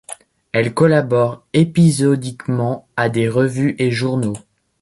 [0.51, 4.33] Elle collabore épisodiquement à des revues et journaux.